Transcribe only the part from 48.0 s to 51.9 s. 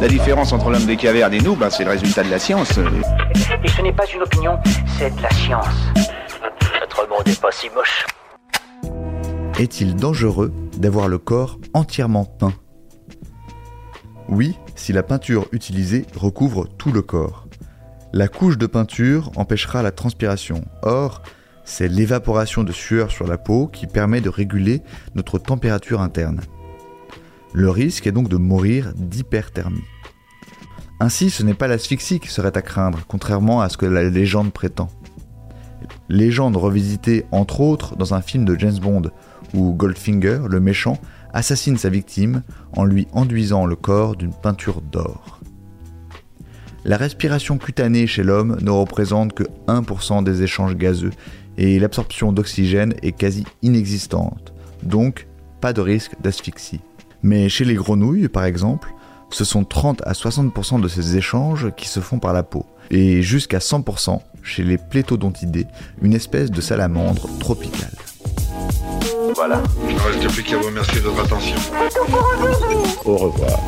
chez l'homme ne représente que 1% des échanges gazeux et